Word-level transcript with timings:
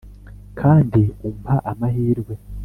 kandi 0.59 1.01
umpa 1.29 1.55
amahirwe 1.71 2.33